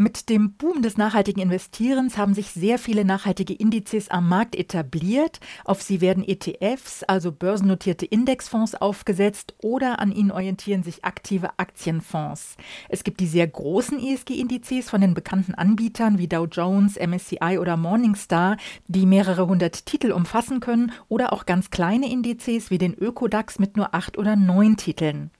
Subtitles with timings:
[0.00, 5.40] Mit dem Boom des nachhaltigen Investierens haben sich sehr viele nachhaltige Indizes am Markt etabliert.
[5.66, 12.56] Auf sie werden ETFs, also börsennotierte Indexfonds, aufgesetzt oder an ihnen orientieren sich aktive Aktienfonds.
[12.88, 17.76] Es gibt die sehr großen ESG-Indizes von den bekannten Anbietern wie Dow Jones, MSCI oder
[17.76, 18.56] Morningstar,
[18.88, 23.76] die mehrere hundert Titel umfassen können, oder auch ganz kleine Indizes wie den Ökodax mit
[23.76, 25.30] nur acht oder neun Titeln.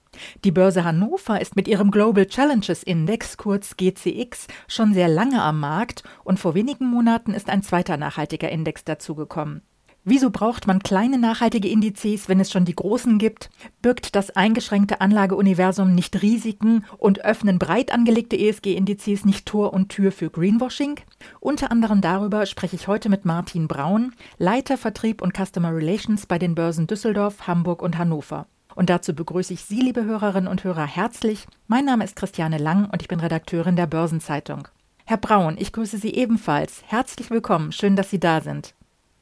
[0.44, 5.60] Die Börse Hannover ist mit ihrem Global Challenges Index, kurz GCX, schon sehr lange am
[5.60, 9.62] Markt und vor wenigen Monaten ist ein zweiter nachhaltiger Index dazugekommen.
[10.02, 13.50] Wieso braucht man kleine nachhaltige Indizes, wenn es schon die großen gibt?
[13.82, 20.10] Birgt das eingeschränkte Anlageuniversum nicht Risiken und öffnen breit angelegte ESG-Indizes nicht Tor und Tür
[20.10, 21.00] für Greenwashing?
[21.38, 26.38] Unter anderem darüber spreche ich heute mit Martin Braun, Leiter Vertrieb und Customer Relations bei
[26.38, 28.46] den Börsen Düsseldorf, Hamburg und Hannover.
[28.80, 31.46] Und dazu begrüße ich Sie, liebe Hörerinnen und Hörer, herzlich.
[31.66, 34.68] Mein Name ist Christiane Lang und ich bin Redakteurin der Börsenzeitung.
[35.04, 36.82] Herr Braun, ich grüße Sie ebenfalls.
[36.86, 37.72] Herzlich willkommen.
[37.72, 38.72] Schön, dass Sie da sind.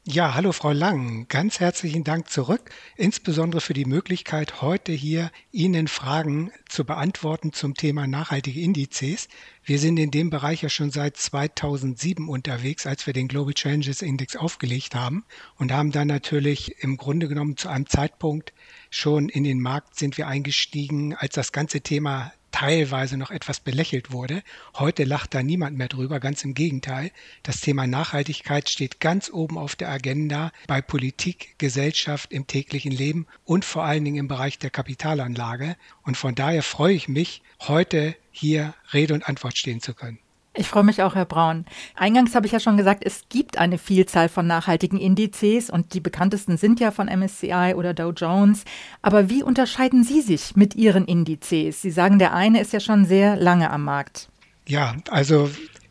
[0.05, 1.27] Ja, hallo Frau Lang.
[1.29, 7.75] Ganz herzlichen Dank zurück, insbesondere für die Möglichkeit, heute hier Ihnen Fragen zu beantworten zum
[7.75, 9.29] Thema nachhaltige Indizes.
[9.64, 14.03] Wir sind in dem Bereich ja schon seit 2007 unterwegs, als wir den Global Challenges
[14.03, 15.25] Index aufgelegt haben
[15.56, 18.53] und haben dann natürlich im Grunde genommen zu einem Zeitpunkt
[18.91, 24.11] schon in den Markt sind wir eingestiegen, als das ganze Thema teilweise noch etwas belächelt
[24.11, 24.42] wurde.
[24.77, 27.11] Heute lacht da niemand mehr drüber, ganz im Gegenteil.
[27.42, 33.27] Das Thema Nachhaltigkeit steht ganz oben auf der Agenda bei Politik, Gesellschaft, im täglichen Leben
[33.45, 35.77] und vor allen Dingen im Bereich der Kapitalanlage.
[36.02, 40.19] Und von daher freue ich mich, heute hier Rede und Antwort stehen zu können.
[40.59, 41.67] Ich freue mich auch, Herr Braun.
[41.95, 46.01] Eingangs habe ich ja schon gesagt, es gibt eine Vielzahl von nachhaltigen Indizes und die
[46.01, 48.64] bekanntesten sind ja von MSCI oder Dow Jones.
[49.01, 51.80] Aber wie unterscheiden Sie sich mit Ihren Indizes?
[51.80, 54.30] Sie sagen, der eine ist ja schon sehr lange am Markt.
[54.67, 55.48] Ja, also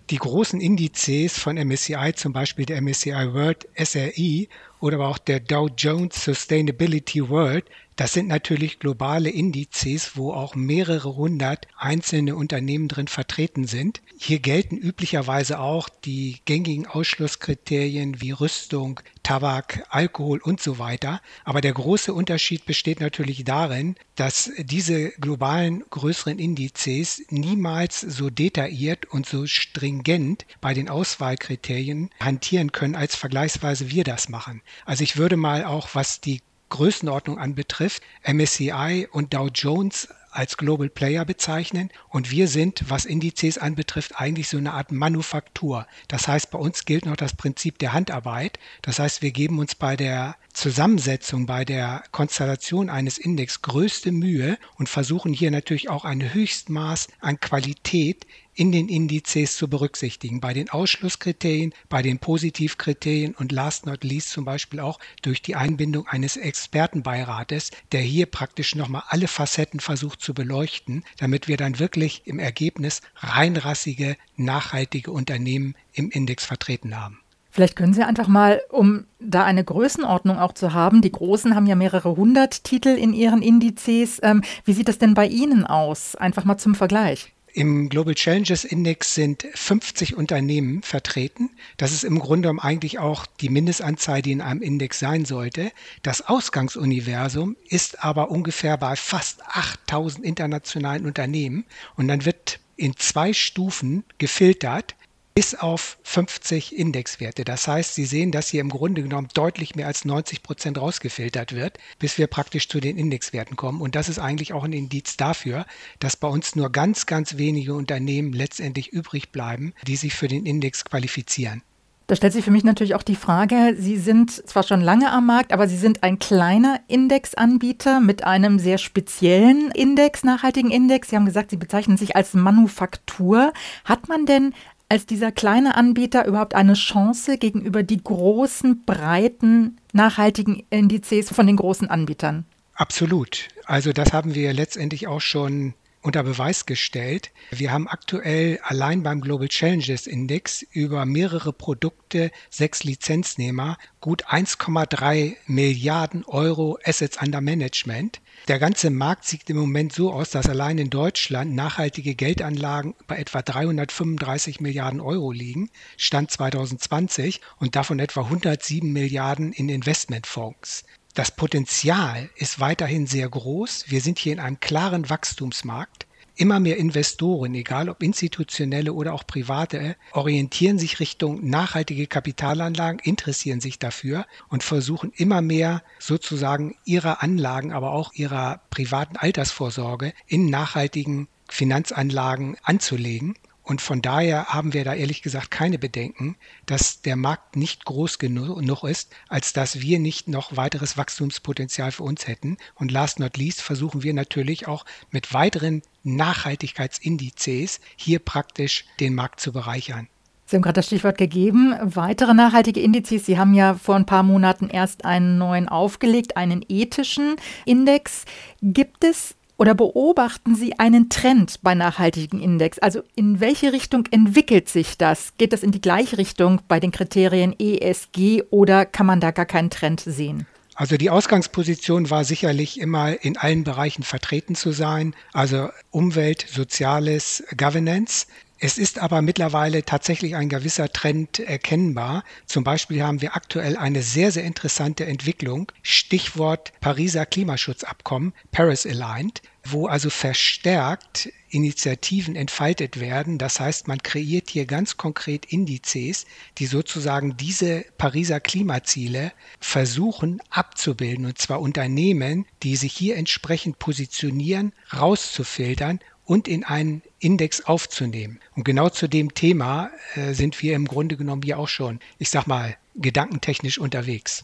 [0.09, 4.49] die großen Indizes von MSCI, zum Beispiel der MSCI World SRI
[4.81, 7.63] oder aber auch der Dow Jones Sustainability World,
[7.97, 14.01] das sind natürlich globale Indizes, wo auch mehrere hundert einzelne Unternehmen drin vertreten sind.
[14.19, 21.21] Hier gelten üblicherweise auch die gängigen Ausschlusskriterien wie Rüstung, Tabak, Alkohol und so weiter.
[21.43, 29.07] Aber der große Unterschied besteht natürlich darin, dass diese globalen größeren Indizes niemals so detailliert
[29.07, 34.61] und so stringent bei den Auswahlkriterien hantieren können, als vergleichsweise wir das machen.
[34.85, 40.89] Also ich würde mal auch, was die Größenordnung anbetrifft, MSCI und Dow Jones als Global
[40.89, 45.87] Player bezeichnen und wir sind, was Indizes anbetrifft, eigentlich so eine Art Manufaktur.
[46.07, 48.59] Das heißt, bei uns gilt noch das Prinzip der Handarbeit.
[48.83, 54.59] Das heißt, wir geben uns bei der Zusammensetzung, bei der Konstellation eines Index größte Mühe
[54.75, 60.51] und versuchen hier natürlich auch ein Höchstmaß an Qualität in den Indizes zu berücksichtigen, bei
[60.51, 66.07] den Ausschlusskriterien, bei den Positivkriterien und last not least zum Beispiel auch durch die Einbindung
[66.07, 72.23] eines Expertenbeirates, der hier praktisch nochmal alle Facetten versucht zu beleuchten, damit wir dann wirklich
[72.25, 77.19] im Ergebnis reinrassige, nachhaltige Unternehmen im Index vertreten haben.
[77.51, 81.67] Vielleicht können Sie einfach mal, um da eine Größenordnung auch zu haben, die Großen haben
[81.67, 84.19] ja mehrere hundert Titel in ihren Indizes.
[84.23, 86.15] Ähm, wie sieht das denn bei Ihnen aus?
[86.15, 87.33] Einfach mal zum Vergleich.
[87.57, 91.49] Im Global Challenges Index sind 50 Unternehmen vertreten.
[91.77, 95.71] Das ist im Grunde genommen eigentlich auch die Mindestanzahl, die in einem Index sein sollte.
[96.03, 101.65] Das Ausgangsuniversum ist aber ungefähr bei fast 8000 internationalen Unternehmen.
[101.95, 104.95] Und dann wird in zwei Stufen gefiltert
[105.37, 107.45] bis auf 50 Indexwerte.
[107.45, 111.53] Das heißt, Sie sehen, dass hier im Grunde genommen deutlich mehr als 90 Prozent rausgefiltert
[111.53, 113.79] wird, bis wir praktisch zu den Indexwerten kommen.
[113.79, 115.67] Und das ist eigentlich auch ein Indiz dafür,
[115.99, 120.47] dass bei uns nur ganz, ganz wenige Unternehmen letztendlich übrig bleiben, die sich für den
[120.47, 121.61] Index qualifizieren.
[122.07, 125.25] Da stellt sich für mich natürlich auch die Frage, Sie sind zwar schon lange am
[125.25, 131.09] Markt, aber Sie sind ein kleiner Indexanbieter mit einem sehr speziellen Index, nachhaltigen Index.
[131.09, 133.51] Sie haben gesagt, Sie bezeichnen sich als Manufaktur.
[133.83, 134.53] Hat man denn
[134.89, 141.57] als dieser kleine Anbieter überhaupt eine Chance gegenüber die großen, breiten, nachhaltigen Indizes von den
[141.57, 142.45] großen Anbietern?
[142.73, 143.49] Absolut.
[143.65, 147.31] Also das haben wir letztendlich auch schon unter Beweis gestellt.
[147.51, 155.35] Wir haben aktuell allein beim Global Challenges Index über mehrere Produkte, sechs Lizenznehmer, gut 1,3
[155.47, 158.21] Milliarden Euro Assets under Management.
[158.47, 163.17] Der ganze Markt sieht im Moment so aus, dass allein in Deutschland nachhaltige Geldanlagen bei
[163.17, 170.85] etwa 335 Milliarden Euro liegen, Stand 2020, und davon etwa 107 Milliarden in Investmentfonds.
[171.17, 173.85] Das Potenzial ist weiterhin sehr groß.
[173.87, 176.05] Wir sind hier in einem klaren Wachstumsmarkt.
[176.35, 183.61] Immer mehr Investoren, egal ob institutionelle oder auch private, orientieren sich Richtung nachhaltige Kapitalanlagen, interessieren
[183.61, 190.51] sich dafür und versuchen immer mehr sozusagen ihre Anlagen, aber auch ihrer privaten Altersvorsorge in
[190.51, 193.33] nachhaltigen Finanzanlagen anzulegen.
[193.67, 198.17] Und von daher haben wir da ehrlich gesagt keine Bedenken, dass der Markt nicht groß
[198.17, 202.55] genug ist, als dass wir nicht noch weiteres Wachstumspotenzial für uns hätten.
[202.75, 209.41] Und last not least versuchen wir natürlich auch mit weiteren Nachhaltigkeitsindizes hier praktisch den Markt
[209.41, 210.07] zu bereichern.
[210.45, 211.75] Sie haben gerade das Stichwort gegeben.
[211.83, 213.25] Weitere nachhaltige Indizes.
[213.25, 217.35] Sie haben ja vor ein paar Monaten erst einen neuen aufgelegt, einen ethischen
[217.65, 218.23] Index.
[218.61, 222.79] Gibt es oder beobachten Sie einen Trend bei nachhaltigen Index?
[222.79, 225.33] Also in welche Richtung entwickelt sich das?
[225.37, 229.45] Geht das in die gleiche Richtung bei den Kriterien ESG oder kann man da gar
[229.45, 230.45] keinen Trend sehen?
[230.75, 237.43] Also die Ausgangsposition war sicherlich immer in allen Bereichen vertreten zu sein, also Umwelt, Soziales,
[237.57, 238.27] Governance.
[238.59, 242.23] Es ist aber mittlerweile tatsächlich ein gewisser Trend erkennbar.
[242.47, 245.71] Zum Beispiel haben wir aktuell eine sehr, sehr interessante Entwicklung.
[245.83, 253.37] Stichwort Pariser Klimaschutzabkommen, Paris Aligned, wo also verstärkt Initiativen entfaltet werden.
[253.37, 256.25] Das heißt, man kreiert hier ganz konkret Indizes,
[256.57, 261.25] die sozusagen diese Pariser Klimaziele versuchen abzubilden.
[261.25, 268.39] Und zwar Unternehmen, die sich hier entsprechend positionieren, rauszufiltern und in einen Index aufzunehmen.
[268.55, 272.29] Und genau zu dem Thema äh, sind wir im Grunde genommen hier auch schon, ich
[272.29, 274.43] sag mal, gedankentechnisch unterwegs.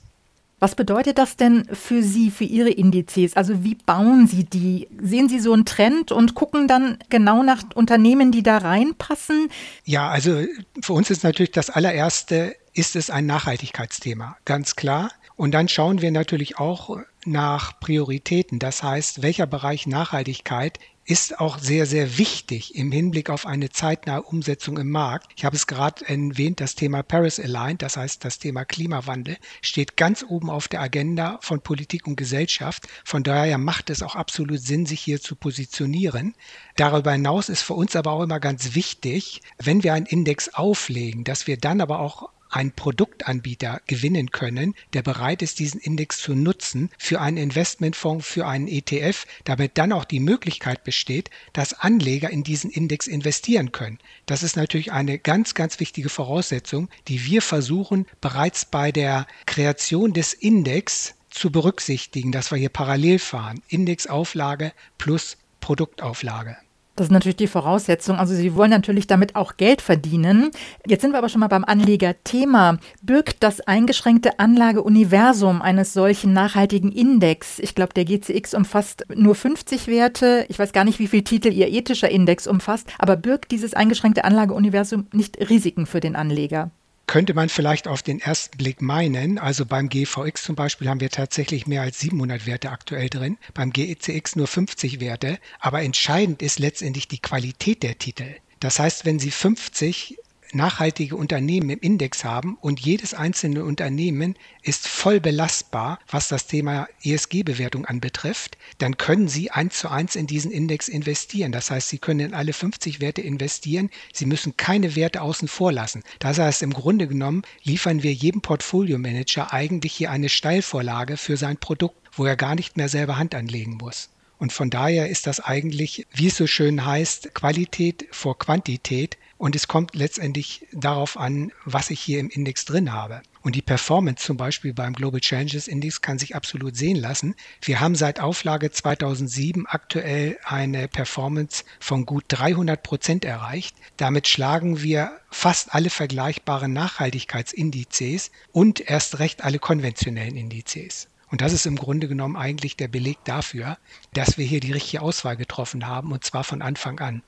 [0.60, 3.36] Was bedeutet das denn für Sie, für Ihre Indizes?
[3.36, 4.88] Also wie bauen Sie die?
[5.02, 9.50] Sehen Sie so einen Trend und gucken dann genau nach Unternehmen, die da reinpassen?
[9.84, 10.42] Ja, also
[10.82, 15.12] für uns ist natürlich das allererste, ist es ein Nachhaltigkeitsthema, ganz klar.
[15.36, 18.60] Und dann schauen wir natürlich auch nach Prioritäten.
[18.60, 24.22] Das heißt, welcher Bereich Nachhaltigkeit ist auch sehr, sehr wichtig im Hinblick auf eine zeitnahe
[24.22, 25.32] Umsetzung im Markt.
[25.36, 29.98] Ich habe es gerade erwähnt, das Thema Paris Aligned, das heißt das Thema Klimawandel, steht
[29.98, 32.88] ganz oben auf der Agenda von Politik und Gesellschaft.
[33.04, 36.36] Von daher macht es auch absolut Sinn, sich hier zu positionieren.
[36.76, 41.24] Darüber hinaus ist für uns aber auch immer ganz wichtig, wenn wir einen Index auflegen,
[41.24, 46.36] dass wir dann aber auch einen Produktanbieter gewinnen können, der bereit ist, diesen Index zu
[46.36, 52.30] nutzen für einen Investmentfonds, für einen ETF, damit dann auch die Möglichkeit besteht, dass Anleger
[52.30, 54.00] in diesen Index investieren können.
[54.26, 60.14] Das ist natürlich eine ganz, ganz wichtige Voraussetzung, die wir versuchen bereits bei der Kreation
[60.14, 63.62] des Index zu berücksichtigen, dass wir hier parallel fahren.
[63.68, 66.58] Indexauflage plus Produktauflage.
[66.96, 68.18] Das ist natürlich die Voraussetzung.
[68.18, 70.52] Also Sie wollen natürlich damit auch Geld verdienen.
[70.86, 72.78] Jetzt sind wir aber schon mal beim Anlegerthema.
[73.02, 79.88] Birgt das eingeschränkte Anlageuniversum eines solchen nachhaltigen Index, ich glaube, der GCX umfasst nur 50
[79.88, 80.46] Werte.
[80.50, 82.88] Ich weiß gar nicht, wie viel Titel Ihr ethischer Index umfasst.
[83.00, 86.72] Aber birgt dieses eingeschränkte Anlageuniversum nicht Risiken für den Anleger?
[87.08, 89.38] Könnte man vielleicht auf den ersten Blick meinen.
[89.38, 93.72] Also beim GVX zum Beispiel haben wir tatsächlich mehr als 700 Werte aktuell drin, beim
[93.72, 95.40] GECX nur 50 Werte.
[95.60, 98.36] Aber entscheidend ist letztendlich die Qualität der Titel.
[98.60, 100.18] Das heißt, wenn Sie 50
[100.56, 106.88] nachhaltige Unternehmen im Index haben und jedes einzelne Unternehmen ist voll belastbar, was das Thema
[107.04, 111.52] ESG-Bewertung anbetrifft, dann können Sie eins zu eins in diesen Index investieren.
[111.52, 113.90] Das heißt, Sie können in alle 50 Werte investieren.
[114.14, 116.04] Sie müssen keine Werte außen vor lassen.
[116.20, 121.58] Das heißt, im Grunde genommen liefern wir jedem Portfolio-Manager eigentlich hier eine Steilvorlage für sein
[121.58, 124.10] Produkt, wo er gar nicht mehr selber Hand anlegen muss.
[124.44, 129.18] Und von daher ist das eigentlich, wie es so schön heißt, Qualität vor Quantität.
[129.44, 133.22] Und es kommt letztendlich darauf an, was ich hier im Index drin habe.
[133.42, 137.36] Und die Performance zum Beispiel beim Global Changes Index kann sich absolut sehen lassen.
[137.62, 143.76] Wir haben seit Auflage 2007 aktuell eine Performance von gut 300 Prozent erreicht.
[143.98, 151.10] Damit schlagen wir fast alle vergleichbaren Nachhaltigkeitsindizes und erst recht alle konventionellen Indizes.
[151.32, 153.78] Und das ist im Grunde genommen eigentlich der Beleg dafür,
[154.14, 157.24] dass wir hier die richtige Auswahl getroffen haben, und zwar von Anfang an.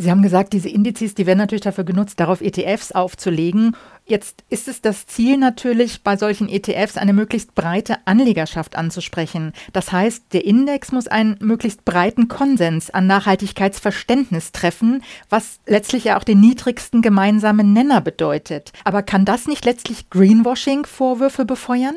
[0.00, 3.74] Sie haben gesagt, diese Indizes, die werden natürlich dafür genutzt, darauf ETFs aufzulegen.
[4.06, 9.52] Jetzt ist es das Ziel natürlich, bei solchen ETFs eine möglichst breite Anlegerschaft anzusprechen.
[9.72, 16.16] Das heißt, der Index muss einen möglichst breiten Konsens an Nachhaltigkeitsverständnis treffen, was letztlich ja
[16.16, 18.72] auch den niedrigsten gemeinsamen Nenner bedeutet.
[18.84, 21.96] Aber kann das nicht letztlich Greenwashing-Vorwürfe befeuern?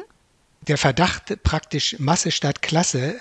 [0.68, 3.16] Der Verdacht praktisch Masse statt Klasse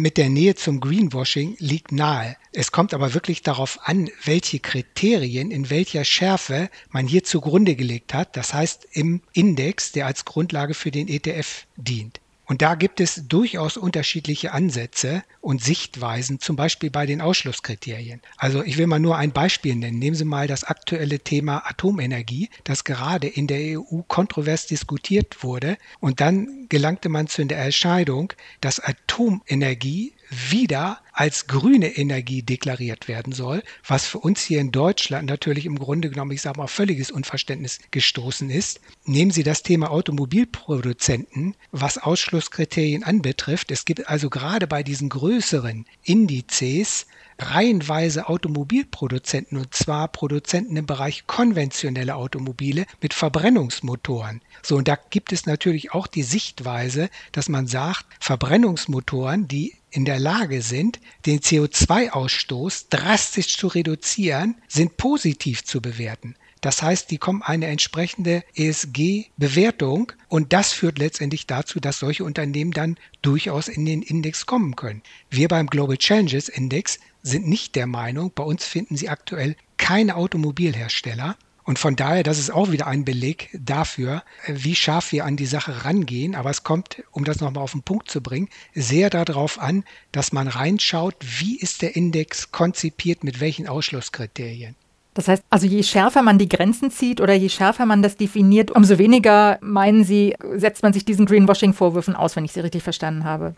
[0.00, 2.36] mit der Nähe zum Greenwashing liegt nahe.
[2.52, 8.14] Es kommt aber wirklich darauf an, welche Kriterien in welcher Schärfe man hier zugrunde gelegt
[8.14, 8.36] hat.
[8.36, 12.20] Das heißt im Index, der als Grundlage für den ETF dient.
[12.46, 18.20] Und da gibt es durchaus unterschiedliche Ansätze und Sichtweisen, zum Beispiel bei den Ausschlusskriterien.
[18.36, 19.98] Also ich will mal nur ein Beispiel nennen.
[19.98, 25.78] Nehmen Sie mal das aktuelle Thema Atomenergie, das gerade in der EU kontrovers diskutiert wurde.
[26.00, 30.12] Und dann gelangte man zu der Entscheidung, dass Atomenergie
[30.50, 35.78] wieder als grüne Energie deklariert werden soll, was für uns hier in Deutschland natürlich im
[35.78, 38.80] Grunde genommen, ich sage mal, völliges Unverständnis gestoßen ist.
[39.04, 43.70] Nehmen Sie das Thema Automobilproduzenten, was Ausschlusskriterien anbetrifft.
[43.70, 47.06] Es gibt also gerade bei diesen größeren Indizes
[47.38, 54.40] reihenweise Automobilproduzenten und zwar Produzenten im Bereich konventionelle Automobile mit Verbrennungsmotoren.
[54.62, 60.04] So, und da gibt es natürlich auch die Sichtweise, dass man sagt, Verbrennungsmotoren, die in
[60.04, 66.34] der Lage sind, den CO2-Ausstoß drastisch zu reduzieren, sind positiv zu bewerten.
[66.60, 72.72] Das heißt, die kommen eine entsprechende ESG-Bewertung und das führt letztendlich dazu, dass solche Unternehmen
[72.72, 75.02] dann durchaus in den Index kommen können.
[75.30, 80.16] Wir beim Global Challenges Index sind nicht der Meinung, bei uns finden Sie aktuell keine
[80.16, 85.36] Automobilhersteller, und von daher, das ist auch wieder ein Beleg dafür, wie scharf wir an
[85.36, 86.34] die Sache rangehen.
[86.34, 90.32] Aber es kommt, um das nochmal auf den Punkt zu bringen, sehr darauf an, dass
[90.32, 94.74] man reinschaut, wie ist der Index konzipiert, mit welchen Ausschlusskriterien.
[95.14, 98.70] Das heißt, also je schärfer man die Grenzen zieht oder je schärfer man das definiert,
[98.70, 103.24] umso weniger, meinen Sie, setzt man sich diesen Greenwashing-Vorwürfen aus, wenn ich Sie richtig verstanden
[103.24, 103.54] habe.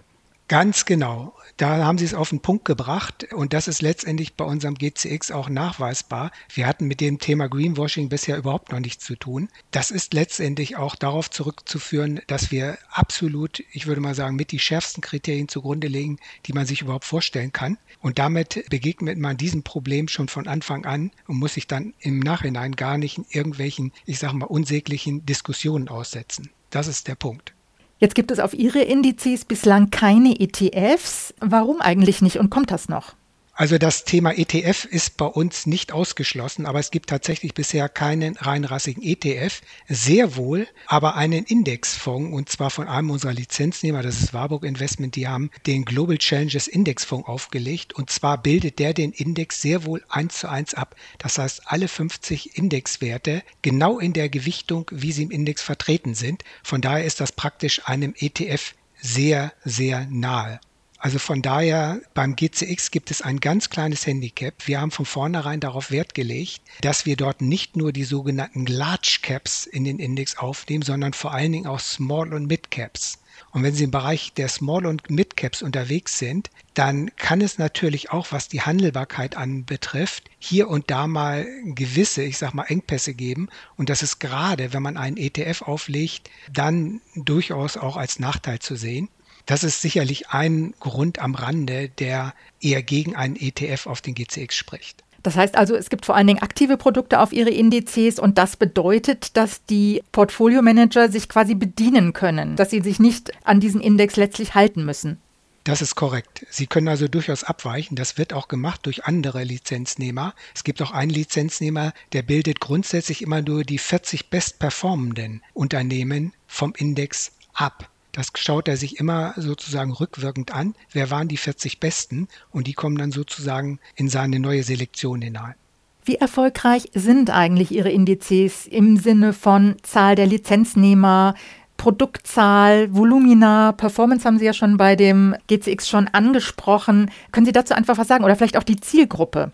[0.48, 1.34] Ganz genau.
[1.56, 5.32] Da haben Sie es auf den Punkt gebracht und das ist letztendlich bei unserem GCX
[5.32, 6.30] auch nachweisbar.
[6.54, 9.48] Wir hatten mit dem Thema Greenwashing bisher überhaupt noch nichts zu tun.
[9.72, 14.60] Das ist letztendlich auch darauf zurückzuführen, dass wir absolut, ich würde mal sagen, mit die
[14.60, 17.76] schärfsten Kriterien zugrunde legen, die man sich überhaupt vorstellen kann.
[18.00, 22.20] Und damit begegnet man diesem Problem schon von Anfang an und muss sich dann im
[22.20, 26.50] Nachhinein gar nicht in irgendwelchen, ich sage mal, unsäglichen Diskussionen aussetzen.
[26.70, 27.55] Das ist der Punkt.
[27.98, 31.34] Jetzt gibt es auf Ihre Indizes bislang keine ETFs.
[31.40, 33.14] Warum eigentlich nicht und kommt das noch?
[33.58, 38.36] Also das Thema ETF ist bei uns nicht ausgeschlossen, aber es gibt tatsächlich bisher keinen
[38.36, 39.62] reinrassigen ETF.
[39.88, 45.16] Sehr wohl aber einen Indexfonds und zwar von einem unserer Lizenznehmer, das ist Warburg Investment,
[45.16, 50.04] die haben den Global Challenges Indexfonds aufgelegt und zwar bildet der den Index sehr wohl
[50.10, 50.94] eins zu eins ab.
[51.16, 56.44] Das heißt, alle 50 Indexwerte genau in der Gewichtung, wie sie im Index vertreten sind.
[56.62, 60.60] Von daher ist das praktisch einem ETF sehr, sehr nahe.
[61.06, 64.66] Also von daher beim GCX gibt es ein ganz kleines Handicap.
[64.66, 69.18] Wir haben von vornherein darauf Wert gelegt, dass wir dort nicht nur die sogenannten Large
[69.22, 73.20] Caps in den Index aufnehmen, sondern vor allen Dingen auch Small und Mid Caps.
[73.52, 77.56] Und wenn Sie im Bereich der Small und Mid Caps unterwegs sind, dann kann es
[77.56, 83.14] natürlich auch, was die Handelbarkeit anbetrifft, hier und da mal gewisse, ich sag mal, Engpässe
[83.14, 83.48] geben.
[83.76, 88.74] Und das ist gerade, wenn man einen ETF auflegt, dann durchaus auch als Nachteil zu
[88.74, 89.08] sehen.
[89.46, 94.54] Das ist sicherlich ein Grund am Rande, der eher gegen einen ETF auf den GCX
[94.54, 95.04] spricht.
[95.22, 98.56] Das heißt also, es gibt vor allen Dingen aktive Produkte auf ihre Indizes und das
[98.56, 104.16] bedeutet, dass die Portfolio-Manager sich quasi bedienen können, dass sie sich nicht an diesen Index
[104.16, 105.18] letztlich halten müssen.
[105.64, 106.46] Das ist korrekt.
[106.48, 107.96] Sie können also durchaus abweichen.
[107.96, 110.32] Das wird auch gemacht durch andere Lizenznehmer.
[110.54, 116.72] Es gibt auch einen Lizenznehmer, der bildet grundsätzlich immer nur die 40 bestperformenden Unternehmen vom
[116.76, 117.90] Index ab.
[118.16, 120.74] Das schaut er sich immer sozusagen rückwirkend an.
[120.90, 122.28] Wer waren die 40 Besten?
[122.50, 125.54] Und die kommen dann sozusagen in seine neue Selektion hinein.
[126.02, 131.34] Wie erfolgreich sind eigentlich Ihre Indizes im Sinne von Zahl der Lizenznehmer,
[131.76, 137.10] Produktzahl, Volumina, Performance haben Sie ja schon bei dem GCX schon angesprochen.
[137.32, 139.52] Können Sie dazu einfach was sagen oder vielleicht auch die Zielgruppe?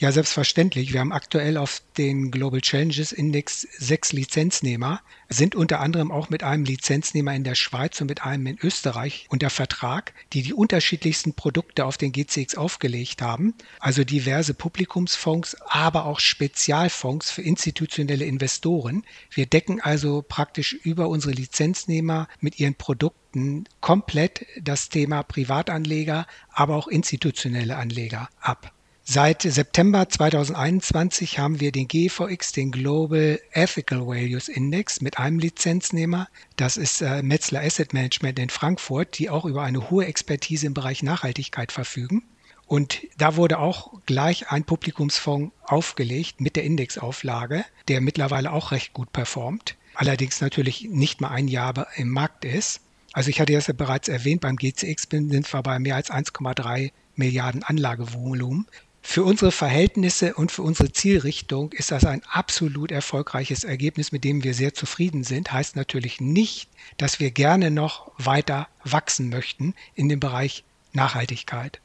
[0.00, 0.92] Ja, selbstverständlich.
[0.92, 6.44] Wir haben aktuell auf den Global Challenges Index sechs Lizenznehmer, sind unter anderem auch mit
[6.44, 11.34] einem Lizenznehmer in der Schweiz und mit einem in Österreich unter Vertrag, die die unterschiedlichsten
[11.34, 13.54] Produkte auf den GCX aufgelegt haben.
[13.80, 19.04] Also diverse Publikumsfonds, aber auch Spezialfonds für institutionelle Investoren.
[19.32, 26.76] Wir decken also praktisch über unsere Lizenznehmer mit ihren Produkten komplett das Thema Privatanleger, aber
[26.76, 28.72] auch institutionelle Anleger ab.
[29.10, 36.28] Seit September 2021 haben wir den GVX, den Global Ethical Values Index, mit einem Lizenznehmer.
[36.56, 40.74] Das ist äh, Metzler Asset Management in Frankfurt, die auch über eine hohe Expertise im
[40.74, 42.22] Bereich Nachhaltigkeit verfügen.
[42.66, 48.92] Und da wurde auch gleich ein Publikumsfonds aufgelegt mit der Indexauflage, der mittlerweile auch recht
[48.92, 49.78] gut performt.
[49.94, 52.82] Allerdings natürlich nicht mal ein Jahr im Markt ist.
[53.14, 56.90] Also ich hatte es ja bereits erwähnt, beim GCX sind wir bei mehr als 1,3
[57.16, 58.66] Milliarden Anlagevolumen.
[59.02, 64.44] Für unsere Verhältnisse und für unsere Zielrichtung ist das ein absolut erfolgreiches Ergebnis, mit dem
[64.44, 65.52] wir sehr zufrieden sind.
[65.52, 71.80] Heißt natürlich nicht, dass wir gerne noch weiter wachsen möchten in dem Bereich Nachhaltigkeit.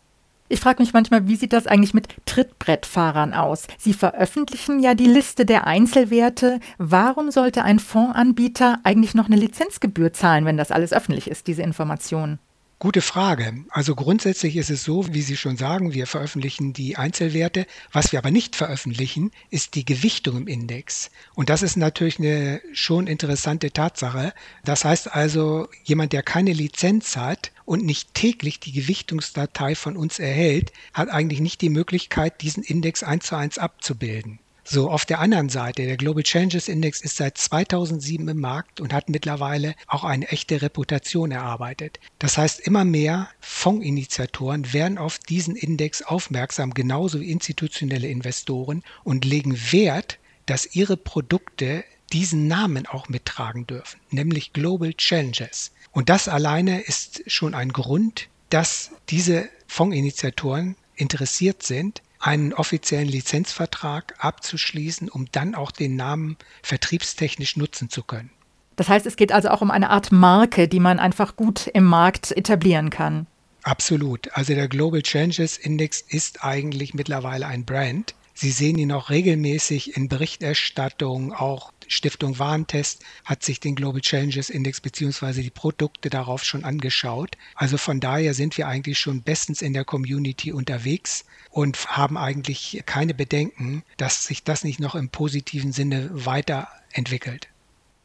[0.50, 3.66] Ich frage mich manchmal, wie sieht das eigentlich mit Trittbrettfahrern aus?
[3.78, 6.60] Sie veröffentlichen ja die Liste der Einzelwerte.
[6.78, 11.64] Warum sollte ein Fondsanbieter eigentlich noch eine Lizenzgebühr zahlen, wenn das alles öffentlich ist, diese
[11.64, 12.38] Informationen?
[12.84, 13.64] Gute Frage.
[13.70, 17.66] Also grundsätzlich ist es so, wie Sie schon sagen, wir veröffentlichen die Einzelwerte.
[17.94, 21.10] Was wir aber nicht veröffentlichen, ist die Gewichtung im Index.
[21.34, 24.34] Und das ist natürlich eine schon interessante Tatsache.
[24.66, 30.20] Das heißt also, jemand, der keine Lizenz hat und nicht täglich die Gewichtungsdatei von uns
[30.20, 34.40] erhält, hat eigentlich nicht die Möglichkeit, diesen Index eins zu eins abzubilden.
[34.66, 38.94] So, auf der anderen Seite, der Global Changes Index ist seit 2007 im Markt und
[38.94, 42.00] hat mittlerweile auch eine echte Reputation erarbeitet.
[42.18, 49.26] Das heißt, immer mehr Fondsinitiatoren werden auf diesen Index aufmerksam, genauso wie institutionelle Investoren und
[49.26, 55.72] legen Wert, dass ihre Produkte diesen Namen auch mittragen dürfen, nämlich Global Changes.
[55.92, 64.16] Und das alleine ist schon ein Grund, dass diese Fondsinitiatoren interessiert sind, einen offiziellen Lizenzvertrag
[64.18, 68.32] abzuschließen, um dann auch den Namen vertriebstechnisch nutzen zu können.
[68.78, 71.84] Das heißt, es geht also auch um eine Art Marke, die man einfach gut im
[71.84, 73.28] Markt etablieren kann.
[73.64, 74.30] Absolut.
[74.34, 78.16] Also der Global Changes Index ist eigentlich mittlerweile ein Brand.
[78.34, 84.50] Sie sehen ihn auch regelmäßig in Berichterstattung, auch Stiftung Warentest hat sich den Global Challenges
[84.50, 87.38] Index beziehungsweise die Produkte darauf schon angeschaut.
[87.56, 92.82] Also von daher sind wir eigentlich schon bestens in der Community unterwegs und haben eigentlich
[92.86, 97.53] keine Bedenken, dass sich das nicht noch im positiven Sinne weiterentwickelt.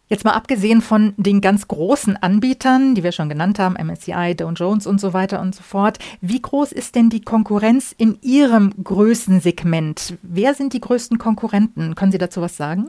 [0.08, 4.50] Jetzt mal abgesehen von den ganz großen Anbietern, die wir schon genannt haben, MSCI, Dow
[4.52, 8.72] Jones und so weiter und so fort, wie groß ist denn die Konkurrenz in Ihrem
[8.82, 10.14] Größensegment?
[10.22, 11.94] Wer sind die größten Konkurrenten?
[11.94, 12.88] Können Sie dazu was sagen?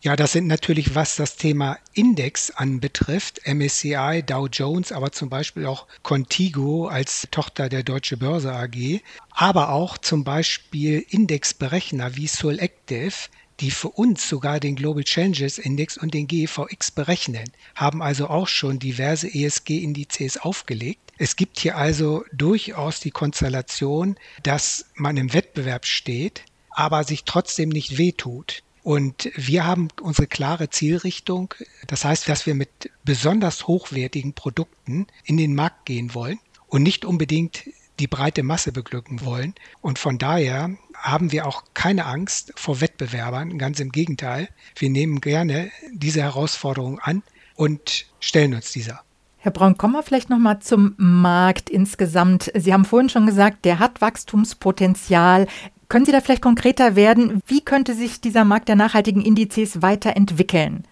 [0.00, 5.66] Ja, das sind natürlich, was das Thema Index anbetrifft, MSCI, Dow Jones, aber zum Beispiel
[5.66, 13.28] auch Contigo als Tochter der Deutsche Börse AG, aber auch zum Beispiel Indexberechner wie Solactive,
[13.60, 18.48] die für uns sogar den Global Changes Index und den GEVX berechnen, haben also auch
[18.48, 21.12] schon diverse ESG-Indizes aufgelegt.
[21.18, 27.70] Es gibt hier also durchaus die Konstellation, dass man im Wettbewerb steht, aber sich trotzdem
[27.70, 28.62] nicht wehtut.
[28.84, 31.52] Und wir haben unsere klare Zielrichtung.
[31.88, 37.04] Das heißt, dass wir mit besonders hochwertigen Produkten in den Markt gehen wollen und nicht
[37.04, 37.64] unbedingt
[37.98, 39.54] die breite Masse beglücken wollen.
[39.80, 43.58] Und von daher haben wir auch keine Angst vor Wettbewerbern.
[43.58, 44.48] Ganz im Gegenteil.
[44.76, 47.22] Wir nehmen gerne diese Herausforderung an
[47.54, 49.00] und stellen uns dieser.
[49.38, 52.50] Herr Braun, kommen wir vielleicht noch mal zum Markt insgesamt.
[52.54, 55.46] Sie haben vorhin schon gesagt, der hat Wachstumspotenzial.
[55.88, 57.40] Können Sie da vielleicht konkreter werden?
[57.46, 60.84] Wie könnte sich dieser Markt der nachhaltigen Indizes weiterentwickeln?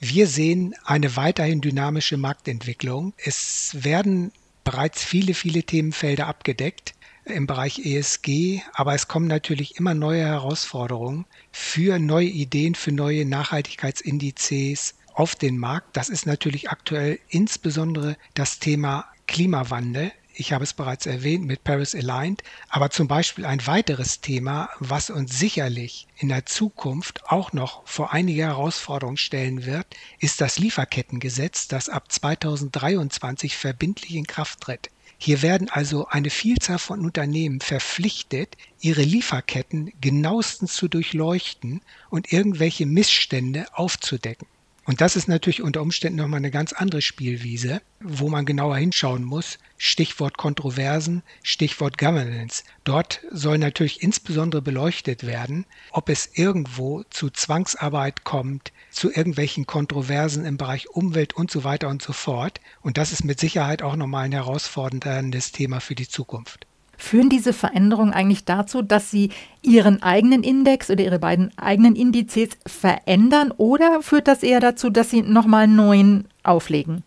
[0.00, 3.12] Wir sehen eine weiterhin dynamische Marktentwicklung.
[3.18, 4.32] Es werden
[4.64, 11.24] bereits viele, viele Themenfelder abgedeckt im Bereich ESG, aber es kommen natürlich immer neue Herausforderungen
[11.50, 15.96] für neue Ideen, für neue Nachhaltigkeitsindizes auf den Markt.
[15.96, 20.12] Das ist natürlich aktuell insbesondere das Thema Klimawandel.
[20.34, 25.10] Ich habe es bereits erwähnt mit Paris Aligned, aber zum Beispiel ein weiteres Thema, was
[25.10, 29.86] uns sicherlich in der Zukunft auch noch vor einige Herausforderungen stellen wird,
[30.20, 34.90] ist das Lieferkettengesetz, das ab 2023 verbindlich in Kraft tritt.
[35.24, 41.80] Hier werden also eine Vielzahl von Unternehmen verpflichtet, ihre Lieferketten genauestens zu durchleuchten
[42.10, 44.48] und irgendwelche Missstände aufzudecken.
[44.84, 49.22] Und das ist natürlich unter Umständen nochmal eine ganz andere Spielwiese, wo man genauer hinschauen
[49.22, 49.58] muss.
[49.78, 52.64] Stichwort Kontroversen, Stichwort Governance.
[52.82, 60.44] Dort soll natürlich insbesondere beleuchtet werden, ob es irgendwo zu Zwangsarbeit kommt, zu irgendwelchen Kontroversen
[60.44, 62.60] im Bereich Umwelt und so weiter und so fort.
[62.80, 66.66] Und das ist mit Sicherheit auch nochmal ein herausforderndes Thema für die Zukunft.
[66.96, 69.30] Führen diese Veränderungen eigentlich dazu, dass Sie
[69.62, 75.10] Ihren eigenen Index oder Ihre beiden eigenen Indizes verändern oder führt das eher dazu, dass
[75.10, 77.02] Sie nochmal einen neuen auflegen?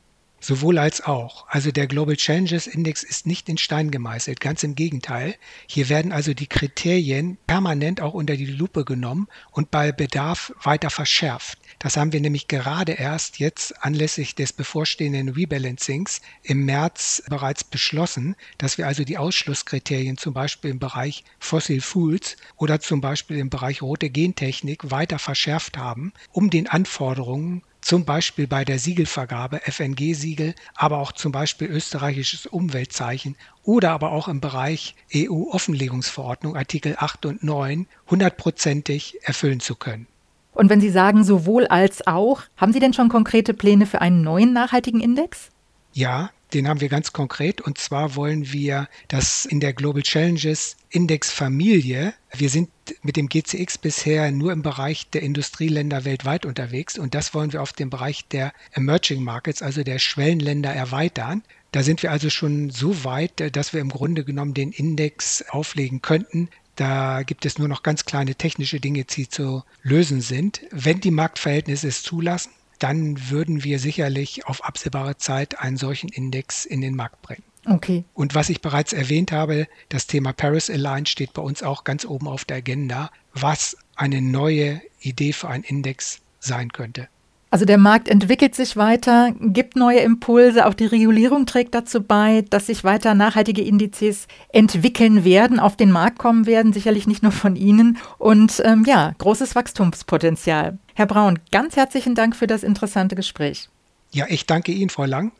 [0.45, 1.47] Sowohl als auch.
[1.47, 5.33] Also der Global Challenges Index ist nicht in Stein gemeißelt, ganz im Gegenteil.
[5.65, 10.91] Hier werden also die Kriterien permanent auch unter die Lupe genommen und bei Bedarf weiter
[10.91, 11.57] verschärft.
[11.79, 18.35] Das haben wir nämlich gerade erst jetzt anlässlich des bevorstehenden Rebalancings im März bereits beschlossen,
[18.59, 23.49] dass wir also die Ausschlusskriterien zum Beispiel im Bereich Fossil Fuels oder zum Beispiel im
[23.49, 30.55] Bereich rote Gentechnik weiter verschärft haben, um den Anforderungen zum Beispiel bei der Siegelvergabe, FNG-Siegel,
[30.73, 37.43] aber auch zum Beispiel österreichisches Umweltzeichen oder aber auch im Bereich EU-Offenlegungsverordnung Artikel 8 und
[37.43, 40.07] 9 hundertprozentig erfüllen zu können.
[40.53, 44.23] Und wenn Sie sagen sowohl als auch, haben Sie denn schon konkrete Pläne für einen
[44.23, 45.51] neuen nachhaltigen Index?
[45.93, 47.61] Ja, den haben wir ganz konkret.
[47.61, 52.13] Und zwar wollen wir das in der Global Challenges Index Familie.
[52.33, 52.69] Wir sind
[53.01, 56.97] mit dem GCX bisher nur im Bereich der Industrieländer weltweit unterwegs.
[56.97, 61.43] Und das wollen wir auf den Bereich der Emerging Markets, also der Schwellenländer erweitern.
[61.71, 66.01] Da sind wir also schon so weit, dass wir im Grunde genommen den Index auflegen
[66.01, 66.49] könnten.
[66.75, 70.61] Da gibt es nur noch ganz kleine technische Dinge, die zu lösen sind.
[70.71, 76.65] Wenn die Marktverhältnisse es zulassen, dann würden wir sicherlich auf absehbare Zeit einen solchen Index
[76.65, 77.43] in den Markt bringen.
[77.67, 78.03] Okay.
[78.13, 82.05] Und was ich bereits erwähnt habe, das Thema Paris Align steht bei uns auch ganz
[82.05, 87.07] oben auf der Agenda, was eine neue Idee für einen Index sein könnte.
[87.55, 92.43] Also der Markt entwickelt sich weiter, gibt neue Impulse, auch die Regulierung trägt dazu bei,
[92.49, 97.31] dass sich weiter nachhaltige Indizes entwickeln werden, auf den Markt kommen werden, sicherlich nicht nur
[97.31, 97.97] von Ihnen.
[98.17, 100.77] Und ähm, ja, großes Wachstumspotenzial.
[100.97, 103.67] Herr Braun, ganz herzlichen Dank für das interessante Gespräch.
[104.13, 105.33] Ja, ich danke Ihnen, Frau Lang.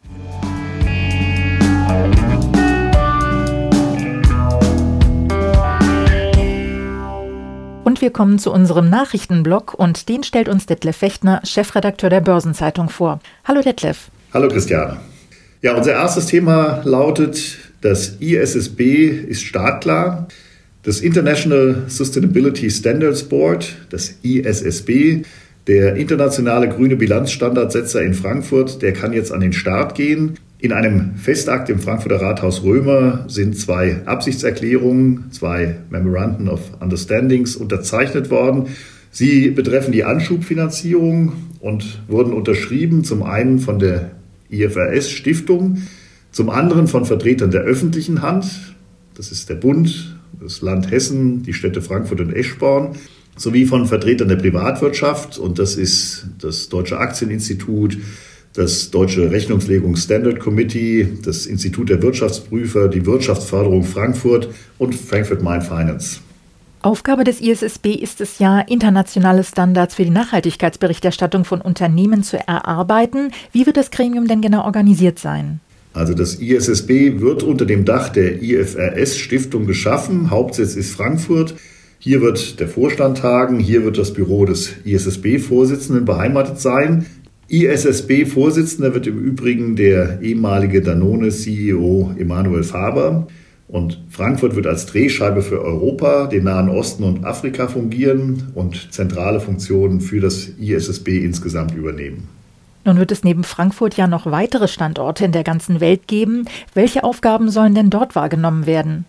[7.85, 12.89] Und wir kommen zu unserem Nachrichtenblock und den stellt uns Detlef Fechtner, Chefredakteur der Börsenzeitung
[12.89, 13.21] vor.
[13.45, 14.09] Hallo Detlef.
[14.33, 14.97] Hallo Christiane.
[15.61, 20.27] Ja, unser erstes Thema lautet, das ISSB ist startklar.
[20.83, 25.23] Das International Sustainability Standards Board, das ISSB,
[25.67, 30.35] der internationale grüne Bilanzstandardsetzer in Frankfurt, der kann jetzt an den Start gehen.
[30.59, 38.29] In einem Festakt im Frankfurter Rathaus Römer sind zwei Absichtserklärungen, zwei Memorandum of Understandings unterzeichnet
[38.29, 38.67] worden.
[39.11, 44.11] Sie betreffen die Anschubfinanzierung und wurden unterschrieben zum einen von der
[44.49, 45.81] IFRS Stiftung,
[46.31, 48.75] zum anderen von Vertretern der öffentlichen Hand,
[49.15, 52.95] das ist der Bund, das Land Hessen, die Städte Frankfurt und Eschborn,
[53.35, 57.97] sowie von Vertretern der Privatwirtschaft und das ist das Deutsche Aktieninstitut,
[58.53, 65.63] das Deutsche Rechnungslegung Standard Committee, das Institut der Wirtschaftsprüfer, die Wirtschaftsförderung Frankfurt und Frankfurt Mind
[65.63, 66.19] Finance.
[66.81, 73.31] Aufgabe des ISSB ist es ja, internationale Standards für die Nachhaltigkeitsberichterstattung von Unternehmen zu erarbeiten.
[73.51, 75.61] Wie wird das Gremium denn genau organisiert sein?
[75.93, 80.29] Also das ISSB wird unter dem Dach der IFRS Stiftung geschaffen.
[80.29, 81.55] Hauptsitz ist Frankfurt.
[81.99, 87.05] Hier wird der Vorstand tagen, hier wird das Büro des ISSB-Vorsitzenden beheimatet sein.
[87.47, 93.27] ISSB-Vorsitzender wird im Übrigen der ehemalige Danone-CEO Emanuel Faber.
[93.67, 99.39] Und Frankfurt wird als Drehscheibe für Europa, den Nahen Osten und Afrika fungieren und zentrale
[99.39, 102.27] Funktionen für das ISSB insgesamt übernehmen.
[102.83, 106.45] Nun wird es neben Frankfurt ja noch weitere Standorte in der ganzen Welt geben.
[106.75, 109.05] Welche Aufgaben sollen denn dort wahrgenommen werden?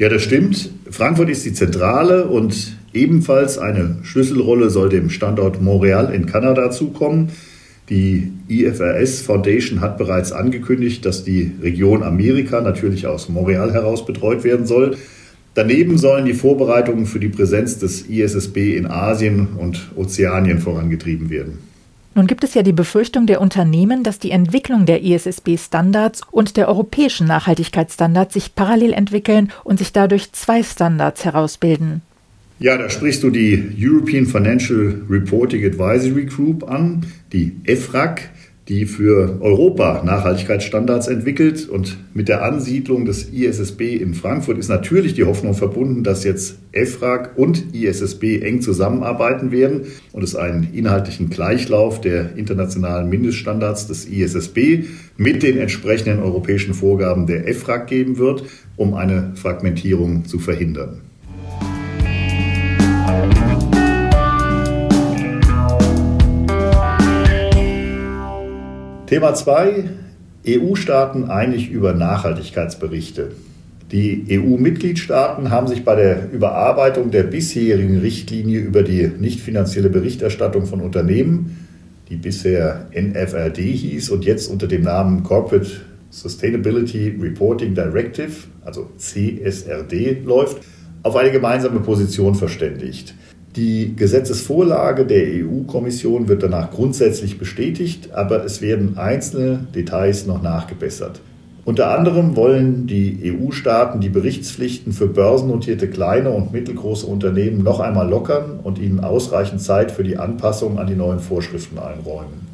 [0.00, 0.70] Ja, das stimmt.
[0.90, 7.28] Frankfurt ist die Zentrale und ebenfalls eine Schlüsselrolle soll dem Standort Montreal in Kanada zukommen.
[7.90, 14.42] Die IFRS Foundation hat bereits angekündigt, dass die Region Amerika natürlich aus Montreal heraus betreut
[14.42, 14.96] werden soll.
[15.52, 21.58] Daneben sollen die Vorbereitungen für die Präsenz des ISSB in Asien und Ozeanien vorangetrieben werden.
[22.14, 26.68] Nun gibt es ja die Befürchtung der Unternehmen, dass die Entwicklung der ISSB-Standards und der
[26.68, 32.02] europäischen Nachhaltigkeitsstandards sich parallel entwickeln und sich dadurch zwei Standards herausbilden.
[32.58, 38.28] Ja, da sprichst du die European Financial Reporting Advisory Group an, die EFRAG,
[38.68, 41.68] die für Europa Nachhaltigkeitsstandards entwickelt.
[41.68, 46.58] Und mit der Ansiedlung des ISSB in Frankfurt ist natürlich die Hoffnung verbunden, dass jetzt
[46.72, 54.06] EFRAG und ISSB eng zusammenarbeiten werden und es einen inhaltlichen Gleichlauf der internationalen Mindeststandards des
[54.06, 54.84] ISSB
[55.16, 58.44] mit den entsprechenden europäischen Vorgaben der EFRAG geben wird,
[58.76, 61.00] um eine Fragmentierung zu verhindern.
[69.10, 69.88] Thema 2.
[70.46, 73.32] EU-Staaten einig über Nachhaltigkeitsberichte.
[73.90, 80.64] Die EU-Mitgliedstaaten haben sich bei der Überarbeitung der bisherigen Richtlinie über die nicht finanzielle Berichterstattung
[80.64, 81.66] von Unternehmen,
[82.08, 85.68] die bisher NFRD hieß und jetzt unter dem Namen Corporate
[86.10, 88.30] Sustainability Reporting Directive,
[88.64, 90.58] also CSRD, läuft,
[91.02, 93.16] auf eine gemeinsame Position verständigt.
[93.56, 101.20] Die Gesetzesvorlage der EU-Kommission wird danach grundsätzlich bestätigt, aber es werden einzelne Details noch nachgebessert.
[101.64, 108.08] Unter anderem wollen die EU-Staaten die Berichtspflichten für börsennotierte kleine und mittelgroße Unternehmen noch einmal
[108.08, 112.48] lockern und ihnen ausreichend Zeit für die Anpassung an die neuen Vorschriften einräumen.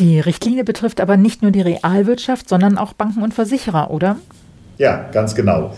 [0.00, 4.16] Die Richtlinie betrifft aber nicht nur die Realwirtschaft, sondern auch Banken und Versicherer, oder?
[4.78, 5.72] Ja, ganz genau.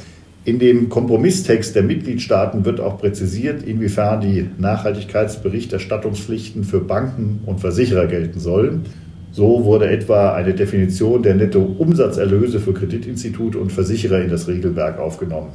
[0.46, 8.06] In dem Kompromisstext der Mitgliedstaaten wird auch präzisiert, inwiefern die Nachhaltigkeitsberichterstattungspflichten für Banken und Versicherer
[8.06, 8.82] gelten sollen.
[9.32, 15.48] So wurde etwa eine Definition der Nettoumsatzerlöse für Kreditinstitute und Versicherer in das Regelwerk aufgenommen.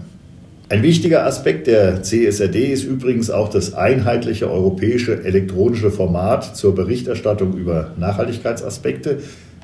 [0.67, 7.55] Ein wichtiger Aspekt der CSRD ist übrigens auch das einheitliche europäische elektronische Format zur Berichterstattung
[7.55, 9.19] über Nachhaltigkeitsaspekte,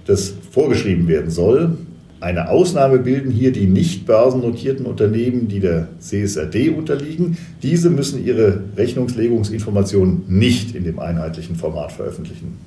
[0.05, 1.75] das vorgeschrieben werden soll.
[2.19, 7.37] Eine Ausnahme bilden hier die nicht börsennotierten Unternehmen, die der CSRD unterliegen.
[7.61, 12.57] Diese müssen ihre Rechnungslegungsinformationen nicht in dem einheitlichen Format veröffentlichen.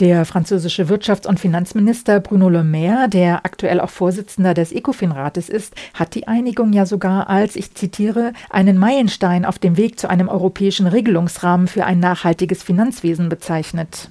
[0.00, 5.74] Der französische Wirtschafts- und Finanzminister Bruno Le Maire, der aktuell auch Vorsitzender des ECOFIN-Rates ist,
[5.92, 10.28] hat die Einigung ja sogar als, ich zitiere, einen Meilenstein auf dem Weg zu einem
[10.28, 14.08] europäischen Regelungsrahmen für ein nachhaltiges Finanzwesen bezeichnet.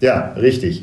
[0.00, 0.82] Ja, richtig.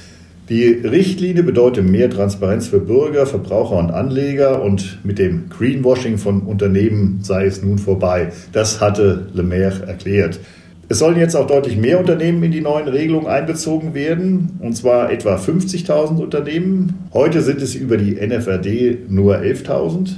[0.49, 6.43] Die Richtlinie bedeutet mehr Transparenz für Bürger, Verbraucher und Anleger und mit dem Greenwashing von
[6.43, 8.29] Unternehmen sei es nun vorbei.
[8.53, 10.39] Das hatte Le Maire erklärt.
[10.87, 15.11] Es sollen jetzt auch deutlich mehr Unternehmen in die neuen Regelungen einbezogen werden, und zwar
[15.11, 16.93] etwa 50.000 Unternehmen.
[17.11, 20.11] Heute sind es über die NFRD nur 11.000.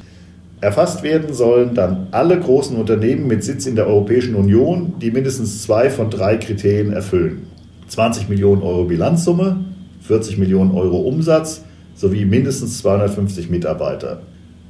[0.62, 5.64] Erfasst werden sollen dann alle großen Unternehmen mit Sitz in der Europäischen Union, die mindestens
[5.64, 7.48] zwei von drei Kriterien erfüllen.
[7.88, 9.66] 20 Millionen Euro Bilanzsumme,
[10.02, 11.64] 40 Millionen Euro Umsatz
[11.96, 14.22] sowie mindestens 250 Mitarbeiter.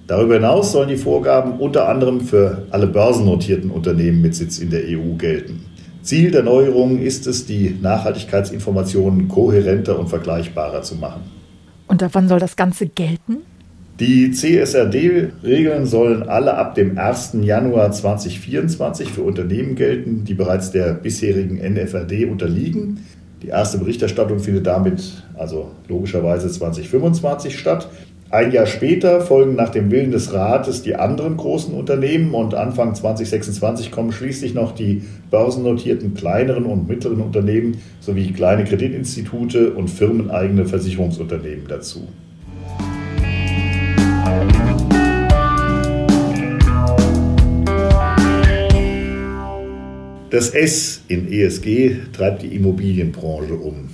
[0.07, 4.81] Darüber hinaus sollen die Vorgaben unter anderem für alle börsennotierten Unternehmen mit Sitz in der
[4.85, 5.65] EU gelten.
[6.01, 11.21] Ziel der Neuerungen ist es, die Nachhaltigkeitsinformationen kohärenter und vergleichbarer zu machen.
[11.87, 13.37] Und ab wann soll das Ganze gelten?
[13.99, 17.35] Die CSRD-Regeln sollen alle ab dem 1.
[17.41, 23.05] Januar 2024 für Unternehmen gelten, die bereits der bisherigen NFRD unterliegen.
[23.41, 27.89] Die erste Berichterstattung findet damit also logischerweise 2025 statt.
[28.31, 32.93] Ein Jahr später folgen nach dem Willen des Rates die anderen großen Unternehmen und Anfang
[32.93, 40.65] 2026 kommen schließlich noch die börsennotierten kleineren und mittleren Unternehmen sowie kleine Kreditinstitute und firmeneigene
[40.65, 42.07] Versicherungsunternehmen dazu.
[50.31, 53.89] Das S in ESG treibt die Immobilienbranche um.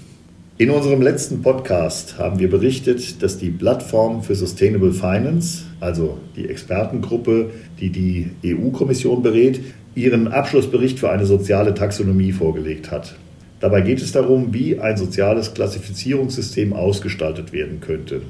[0.58, 6.50] In unserem letzten Podcast haben wir berichtet, dass die Plattform für Sustainable Finance, also die
[6.50, 9.62] Expertengruppe, die die EU-Kommission berät,
[9.96, 13.16] ihren Abschlussbericht für eine soziale Taxonomie vorgelegt hat.
[13.62, 18.24] Dabei geht es darum, wie ein soziales Klassifizierungssystem ausgestaltet werden könnte.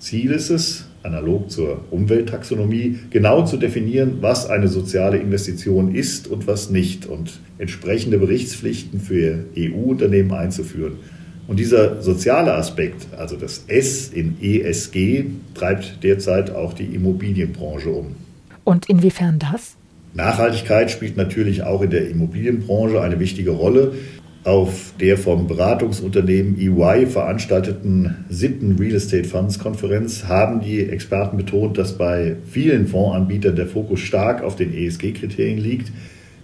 [0.00, 6.46] Ziel ist es, analog zur Umwelttaxonomie, genau zu definieren, was eine soziale Investition ist und
[6.46, 10.96] was nicht und entsprechende Berichtspflichten für EU-Unternehmen einzuführen.
[11.48, 18.14] Und dieser soziale Aspekt, also das S in ESG, treibt derzeit auch die Immobilienbranche um.
[18.64, 19.76] Und inwiefern das?
[20.14, 23.92] Nachhaltigkeit spielt natürlich auch in der Immobilienbranche eine wichtige Rolle.
[24.44, 31.78] Auf der vom Beratungsunternehmen EY veranstalteten siebten Real Estate Funds Konferenz haben die Experten betont,
[31.78, 35.92] dass bei vielen Fondsanbietern der Fokus stark auf den ESG-Kriterien liegt.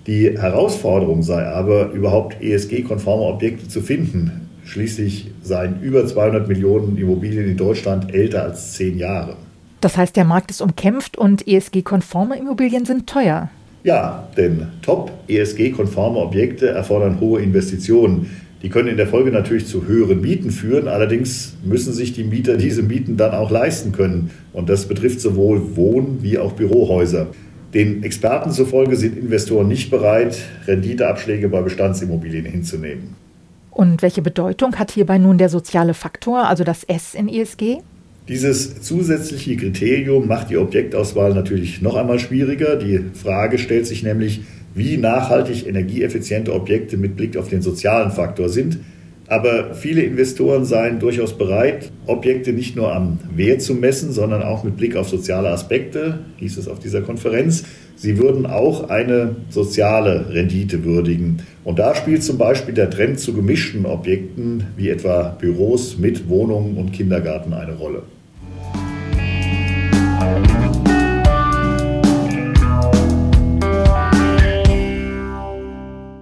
[0.07, 4.49] Die Herausforderung sei aber, überhaupt ESG-konforme Objekte zu finden.
[4.65, 9.37] Schließlich seien über 200 Millionen Immobilien in Deutschland älter als zehn Jahre.
[9.81, 13.51] Das heißt, der Markt ist umkämpft und ESG-konforme Immobilien sind teuer.
[13.85, 18.31] Ja, denn top ESG-konforme Objekte erfordern hohe Investitionen.
[18.63, 22.57] Die können in der Folge natürlich zu höheren Mieten führen, allerdings müssen sich die Mieter
[22.57, 24.31] diese Mieten dann auch leisten können.
[24.53, 27.29] Und das betrifft sowohl Wohn- wie auch Bürohäuser.
[27.73, 33.15] Den Experten zufolge sind Investoren nicht bereit, Renditeabschläge bei Bestandsimmobilien hinzunehmen.
[33.71, 37.79] Und welche Bedeutung hat hierbei nun der soziale Faktor, also das S in ESG?
[38.29, 42.77] Dieses zusätzliche Kriterium macht die Objektauswahl natürlich noch einmal schwieriger.
[42.77, 44.43] Die Frage stellt sich nämlich,
[44.75, 48.81] wie nachhaltig energieeffiziente Objekte mit Blick auf den sozialen Faktor sind.
[49.29, 54.63] Aber viele Investoren seien durchaus bereit, Objekte nicht nur am Wert zu messen, sondern auch
[54.63, 57.65] mit Blick auf soziale Aspekte, hieß es auf dieser Konferenz.
[57.97, 61.43] Sie würden auch eine soziale Rendite würdigen.
[61.65, 66.77] Und da spielt zum Beispiel der Trend zu gemischten Objekten wie etwa Büros mit Wohnungen
[66.77, 68.03] und Kindergarten eine Rolle.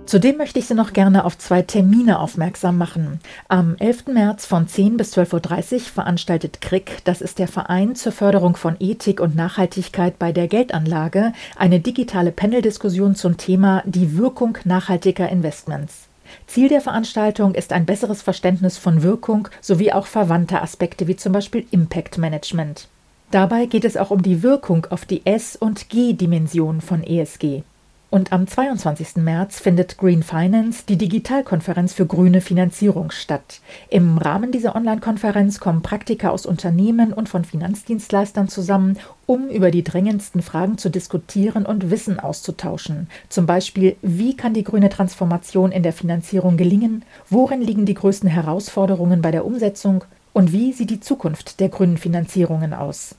[0.06, 3.18] Zudem möchte ich Sie noch gerne auf zwei Termine aufmerksam machen.
[3.48, 4.06] Am 11.
[4.06, 8.76] März von 10 bis 12.30 Uhr veranstaltet KRIG, das ist der Verein zur Förderung von
[8.78, 16.06] Ethik und Nachhaltigkeit bei der Geldanlage, eine digitale Paneldiskussion zum Thema die Wirkung nachhaltiger Investments.
[16.46, 21.32] Ziel der Veranstaltung ist ein besseres Verständnis von Wirkung sowie auch verwandter Aspekte wie zum
[21.32, 22.86] Beispiel Impact Management.
[23.32, 27.64] Dabei geht es auch um die Wirkung auf die S- und G-Dimension von ESG.
[28.08, 29.16] Und am 22.
[29.16, 33.60] März findet Green Finance, die Digitalkonferenz für grüne Finanzierung, statt.
[33.90, 39.82] Im Rahmen dieser Online-Konferenz kommen Praktiker aus Unternehmen und von Finanzdienstleistern zusammen, um über die
[39.82, 43.08] drängendsten Fragen zu diskutieren und Wissen auszutauschen.
[43.28, 47.04] Zum Beispiel, wie kann die grüne Transformation in der Finanzierung gelingen?
[47.28, 50.04] Worin liegen die größten Herausforderungen bei der Umsetzung?
[50.32, 53.16] Und wie sieht die Zukunft der grünen Finanzierungen aus?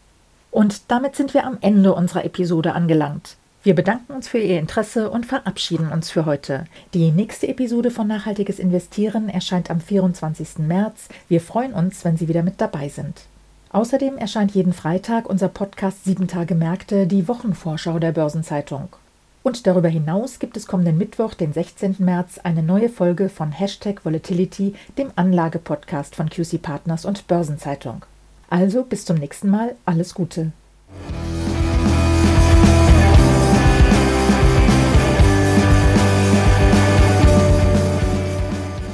[0.50, 3.36] Und damit sind wir am Ende unserer Episode angelangt.
[3.68, 6.64] Wir bedanken uns für Ihr Interesse und verabschieden uns für heute.
[6.94, 10.60] Die nächste Episode von Nachhaltiges Investieren erscheint am 24.
[10.60, 11.10] März.
[11.28, 13.24] Wir freuen uns, wenn Sie wieder mit dabei sind.
[13.74, 18.88] Außerdem erscheint jeden Freitag unser Podcast 7 Tage Märkte, die Wochenvorschau der Börsenzeitung.
[19.44, 21.98] Und darüber hinaus gibt es kommenden Mittwoch, den 16.
[22.00, 28.06] März, eine neue Folge von Hashtag Volatility, dem Anlagepodcast von QC Partners und Börsenzeitung.
[28.50, 30.54] Also bis zum nächsten Mal, alles Gute.